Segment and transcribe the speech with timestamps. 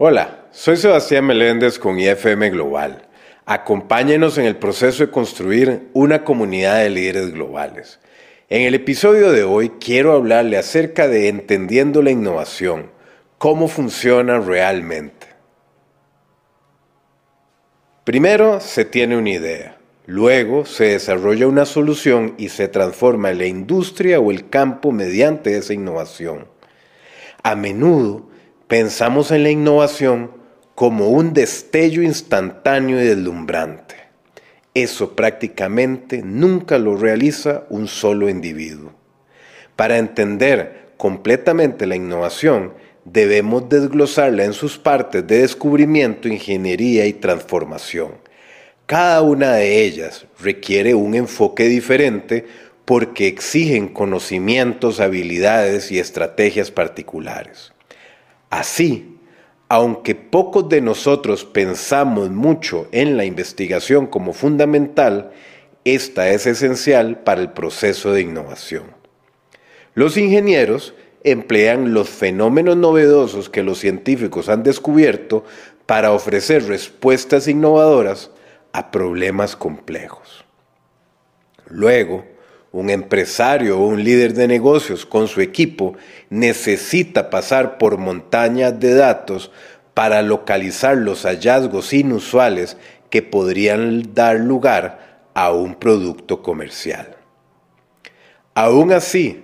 [0.00, 3.08] Hola, soy Sebastián Meléndez con IFM Global.
[3.46, 7.98] Acompáñenos en el proceso de construir una comunidad de líderes globales.
[8.48, 12.92] En el episodio de hoy quiero hablarle acerca de entendiendo la innovación,
[13.38, 15.26] cómo funciona realmente.
[18.04, 24.20] Primero se tiene una idea, luego se desarrolla una solución y se transforma la industria
[24.20, 26.46] o el campo mediante esa innovación.
[27.42, 28.37] A menudo
[28.68, 30.30] pensamos en la innovación
[30.74, 33.96] como un destello instantáneo y deslumbrante.
[34.74, 38.92] Eso prácticamente nunca lo realiza un solo individuo.
[39.74, 48.12] Para entender completamente la innovación, debemos desglosarla en sus partes de descubrimiento, ingeniería y transformación.
[48.84, 52.44] Cada una de ellas requiere un enfoque diferente
[52.84, 57.72] porque exigen conocimientos, habilidades y estrategias particulares.
[58.50, 59.18] Así,
[59.68, 65.32] aunque pocos de nosotros pensamos mucho en la investigación como fundamental,
[65.84, 68.84] esta es esencial para el proceso de innovación.
[69.94, 75.44] Los ingenieros emplean los fenómenos novedosos que los científicos han descubierto
[75.86, 78.30] para ofrecer respuestas innovadoras
[78.72, 80.44] a problemas complejos.
[81.66, 82.24] Luego,
[82.78, 85.96] un empresario o un líder de negocios con su equipo
[86.30, 89.50] necesita pasar por montañas de datos
[89.94, 92.76] para localizar los hallazgos inusuales
[93.10, 97.16] que podrían dar lugar a un producto comercial.
[98.54, 99.42] Aún así,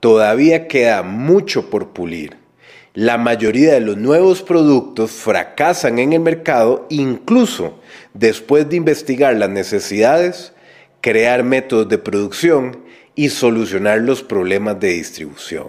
[0.00, 2.36] todavía queda mucho por pulir.
[2.94, 7.78] La mayoría de los nuevos productos fracasan en el mercado incluso
[8.12, 10.52] después de investigar las necesidades
[11.06, 12.78] crear métodos de producción
[13.14, 15.68] y solucionar los problemas de distribución.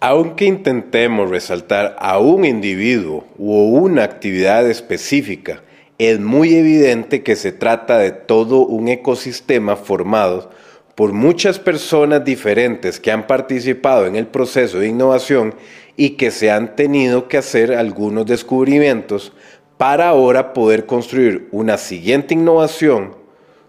[0.00, 5.62] Aunque intentemos resaltar a un individuo u una actividad específica,
[5.96, 10.50] es muy evidente que se trata de todo un ecosistema formado
[10.94, 15.54] por muchas personas diferentes que han participado en el proceso de innovación
[15.96, 19.32] y que se han tenido que hacer algunos descubrimientos
[19.78, 23.16] para ahora poder construir una siguiente innovación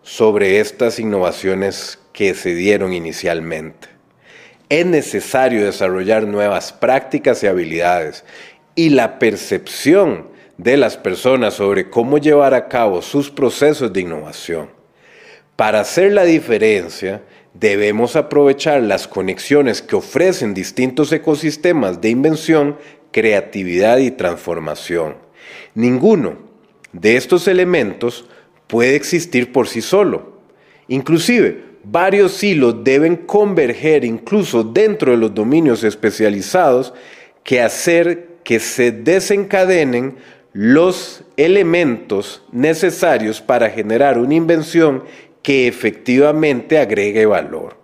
[0.02, 3.88] sobre estas innovaciones que se dieron inicialmente.
[4.70, 8.24] Es necesario desarrollar nuevas prácticas y habilidades
[8.76, 10.28] y la percepción
[10.58, 14.70] de las personas sobre cómo llevar a cabo sus procesos de innovación.
[15.56, 17.24] Para hacer la diferencia,
[17.54, 22.78] debemos aprovechar las conexiones que ofrecen distintos ecosistemas de invención,
[23.12, 25.16] creatividad y transformación.
[25.76, 26.38] Ninguno
[26.94, 28.26] de estos elementos
[28.70, 30.38] puede existir por sí solo.
[30.88, 36.94] Inclusive, varios hilos deben converger incluso dentro de los dominios especializados
[37.44, 40.18] que hacer que se desencadenen
[40.54, 45.04] los elementos necesarios para generar una invención
[45.42, 47.78] que efectivamente agregue valor.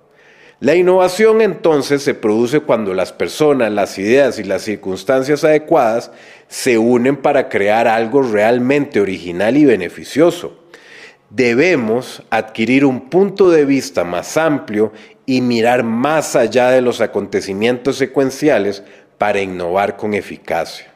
[0.60, 6.12] La innovación entonces se produce cuando las personas, las ideas y las circunstancias adecuadas
[6.48, 10.65] se unen para crear algo realmente original y beneficioso
[11.30, 14.94] debemos adquirir un punto de vista más amplio
[15.26, 18.84] y mirar más allá de los acontecimientos secuenciales
[19.18, 20.88] para innovar con eficacia.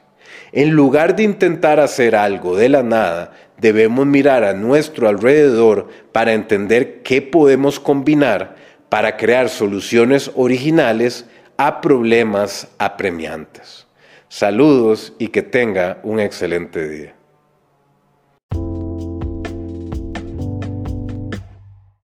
[0.52, 6.34] En lugar de intentar hacer algo de la nada, debemos mirar a nuestro alrededor para
[6.34, 8.56] entender qué podemos combinar
[8.90, 11.26] para crear soluciones originales
[11.58, 13.86] a problemas apremiantes.
[14.28, 17.19] Saludos y que tenga un excelente día.